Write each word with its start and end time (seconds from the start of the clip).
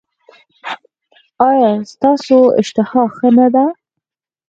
ایا 1.47 1.71
ستاسو 1.91 2.37
اشتها 2.59 3.03
ښه 3.15 3.29
نه 3.37 3.47
ده؟ 3.53 3.65